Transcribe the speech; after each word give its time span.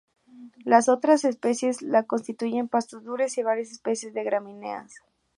Las 0.65 0.89
otras 0.89 1.25
especies 1.25 1.83
la 1.83 2.07
constituyen 2.07 2.67
pastos 2.69 3.03
duros 3.03 3.37
y 3.37 3.43
varias 3.43 3.69
especies 3.69 4.15
de 4.15 4.23
gramíneas. 4.23 4.95